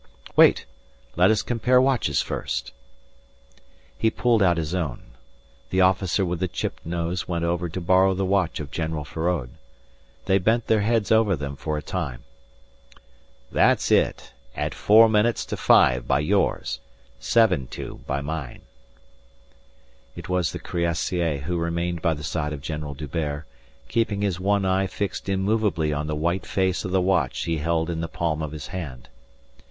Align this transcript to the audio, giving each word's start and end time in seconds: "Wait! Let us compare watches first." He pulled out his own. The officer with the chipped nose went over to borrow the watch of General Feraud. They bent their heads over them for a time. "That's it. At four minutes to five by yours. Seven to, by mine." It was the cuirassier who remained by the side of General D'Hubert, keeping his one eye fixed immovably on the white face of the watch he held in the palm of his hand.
"Wait! 0.35 0.65
Let 1.15 1.29
us 1.29 1.43
compare 1.43 1.79
watches 1.79 2.23
first." 2.23 2.73
He 3.95 4.09
pulled 4.09 4.41
out 4.41 4.57
his 4.57 4.73
own. 4.73 5.11
The 5.69 5.81
officer 5.81 6.25
with 6.25 6.39
the 6.39 6.47
chipped 6.47 6.83
nose 6.83 7.27
went 7.27 7.45
over 7.45 7.69
to 7.69 7.79
borrow 7.79 8.15
the 8.15 8.25
watch 8.25 8.59
of 8.59 8.71
General 8.71 9.05
Feraud. 9.05 9.51
They 10.25 10.39
bent 10.39 10.65
their 10.65 10.81
heads 10.81 11.11
over 11.11 11.35
them 11.35 11.55
for 11.55 11.77
a 11.77 11.83
time. 11.83 12.23
"That's 13.51 13.91
it. 13.91 14.33
At 14.55 14.73
four 14.73 15.07
minutes 15.07 15.45
to 15.45 15.55
five 15.55 16.07
by 16.07 16.21
yours. 16.21 16.79
Seven 17.19 17.67
to, 17.67 18.01
by 18.07 18.21
mine." 18.21 18.63
It 20.15 20.27
was 20.27 20.51
the 20.51 20.57
cuirassier 20.59 21.41
who 21.41 21.57
remained 21.59 22.01
by 22.01 22.15
the 22.15 22.23
side 22.23 22.53
of 22.53 22.61
General 22.63 22.95
D'Hubert, 22.95 23.45
keeping 23.87 24.21
his 24.23 24.39
one 24.39 24.65
eye 24.65 24.87
fixed 24.87 25.29
immovably 25.29 25.93
on 25.93 26.07
the 26.07 26.15
white 26.15 26.47
face 26.47 26.83
of 26.83 26.89
the 26.89 27.01
watch 27.01 27.43
he 27.43 27.57
held 27.59 27.87
in 27.87 28.01
the 28.01 28.07
palm 28.07 28.41
of 28.41 28.51
his 28.51 28.65
hand. 28.69 29.07